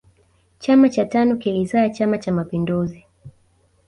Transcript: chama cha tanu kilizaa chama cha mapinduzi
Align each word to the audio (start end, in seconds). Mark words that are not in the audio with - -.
chama 0.59 0.89
cha 0.89 1.05
tanu 1.05 1.37
kilizaa 1.37 1.89
chama 1.89 2.17
cha 2.17 2.31
mapinduzi 2.31 3.05